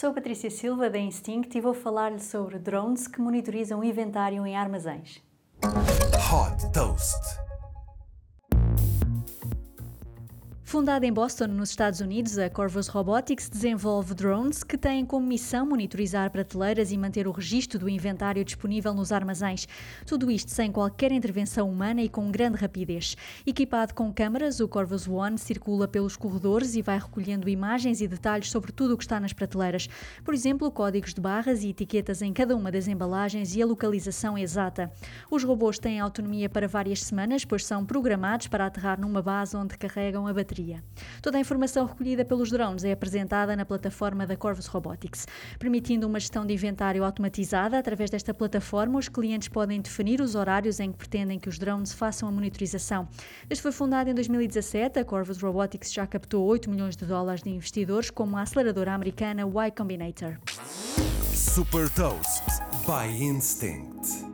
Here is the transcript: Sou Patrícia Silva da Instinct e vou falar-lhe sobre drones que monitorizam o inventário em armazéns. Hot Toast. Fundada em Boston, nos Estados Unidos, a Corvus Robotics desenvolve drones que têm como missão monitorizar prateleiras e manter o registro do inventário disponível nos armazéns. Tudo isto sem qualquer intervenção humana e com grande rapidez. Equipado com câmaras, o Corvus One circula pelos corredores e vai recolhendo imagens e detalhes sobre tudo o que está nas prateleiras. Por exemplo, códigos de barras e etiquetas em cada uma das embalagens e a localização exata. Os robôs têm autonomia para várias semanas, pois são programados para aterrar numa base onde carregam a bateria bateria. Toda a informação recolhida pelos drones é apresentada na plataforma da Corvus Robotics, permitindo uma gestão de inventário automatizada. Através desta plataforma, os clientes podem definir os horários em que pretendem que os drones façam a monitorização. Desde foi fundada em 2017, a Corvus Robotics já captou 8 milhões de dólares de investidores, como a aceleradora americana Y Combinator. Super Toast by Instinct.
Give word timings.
Sou 0.00 0.14
Patrícia 0.14 0.48
Silva 0.48 0.88
da 0.88 0.96
Instinct 0.96 1.58
e 1.58 1.60
vou 1.60 1.74
falar-lhe 1.74 2.20
sobre 2.20 2.56
drones 2.56 3.08
que 3.08 3.20
monitorizam 3.20 3.80
o 3.80 3.84
inventário 3.84 4.46
em 4.46 4.56
armazéns. 4.56 5.20
Hot 5.60 6.72
Toast. 6.72 7.47
Fundada 10.68 11.06
em 11.06 11.12
Boston, 11.14 11.46
nos 11.46 11.70
Estados 11.70 12.00
Unidos, 12.00 12.36
a 12.36 12.50
Corvus 12.50 12.88
Robotics 12.88 13.48
desenvolve 13.48 14.12
drones 14.12 14.62
que 14.62 14.76
têm 14.76 15.02
como 15.02 15.26
missão 15.26 15.64
monitorizar 15.64 16.30
prateleiras 16.30 16.92
e 16.92 16.98
manter 16.98 17.26
o 17.26 17.30
registro 17.30 17.78
do 17.78 17.88
inventário 17.88 18.44
disponível 18.44 18.92
nos 18.92 19.10
armazéns. 19.10 19.66
Tudo 20.04 20.30
isto 20.30 20.50
sem 20.50 20.70
qualquer 20.70 21.10
intervenção 21.10 21.70
humana 21.70 22.02
e 22.02 22.08
com 22.10 22.30
grande 22.30 22.58
rapidez. 22.58 23.16
Equipado 23.46 23.94
com 23.94 24.12
câmaras, 24.12 24.60
o 24.60 24.68
Corvus 24.68 25.08
One 25.08 25.38
circula 25.38 25.88
pelos 25.88 26.18
corredores 26.18 26.74
e 26.74 26.82
vai 26.82 26.98
recolhendo 26.98 27.48
imagens 27.48 28.02
e 28.02 28.06
detalhes 28.06 28.50
sobre 28.50 28.70
tudo 28.70 28.92
o 28.92 28.98
que 28.98 29.04
está 29.04 29.18
nas 29.18 29.32
prateleiras. 29.32 29.88
Por 30.22 30.34
exemplo, 30.34 30.70
códigos 30.70 31.14
de 31.14 31.20
barras 31.22 31.64
e 31.64 31.70
etiquetas 31.70 32.20
em 32.20 32.30
cada 32.30 32.54
uma 32.54 32.70
das 32.70 32.86
embalagens 32.86 33.56
e 33.56 33.62
a 33.62 33.66
localização 33.66 34.36
exata. 34.36 34.92
Os 35.30 35.42
robôs 35.42 35.78
têm 35.78 35.98
autonomia 35.98 36.50
para 36.50 36.68
várias 36.68 37.00
semanas, 37.00 37.42
pois 37.42 37.64
são 37.64 37.86
programados 37.86 38.48
para 38.48 38.66
aterrar 38.66 39.00
numa 39.00 39.22
base 39.22 39.56
onde 39.56 39.78
carregam 39.78 40.26
a 40.26 40.34
bateria 40.34 40.57
bateria. 40.58 40.82
Toda 41.22 41.38
a 41.38 41.40
informação 41.40 41.86
recolhida 41.86 42.24
pelos 42.24 42.50
drones 42.50 42.84
é 42.84 42.92
apresentada 42.92 43.54
na 43.54 43.64
plataforma 43.64 44.26
da 44.26 44.36
Corvus 44.36 44.66
Robotics, 44.66 45.26
permitindo 45.58 46.06
uma 46.06 46.18
gestão 46.18 46.44
de 46.44 46.52
inventário 46.52 47.04
automatizada. 47.04 47.78
Através 47.78 48.10
desta 48.10 48.34
plataforma, 48.34 48.98
os 48.98 49.08
clientes 49.08 49.48
podem 49.48 49.80
definir 49.80 50.20
os 50.20 50.34
horários 50.34 50.80
em 50.80 50.90
que 50.90 50.98
pretendem 50.98 51.38
que 51.38 51.48
os 51.48 51.58
drones 51.58 51.92
façam 51.92 52.28
a 52.28 52.32
monitorização. 52.32 53.08
Desde 53.46 53.62
foi 53.62 53.72
fundada 53.72 54.10
em 54.10 54.14
2017, 54.14 54.98
a 54.98 55.04
Corvus 55.04 55.40
Robotics 55.40 55.92
já 55.92 56.06
captou 56.06 56.44
8 56.46 56.70
milhões 56.70 56.96
de 56.96 57.04
dólares 57.04 57.42
de 57.42 57.50
investidores, 57.50 58.10
como 58.10 58.36
a 58.36 58.42
aceleradora 58.42 58.92
americana 58.92 59.42
Y 59.42 59.70
Combinator. 59.70 60.38
Super 61.32 61.88
Toast 61.90 62.42
by 62.86 63.06
Instinct. 63.06 64.27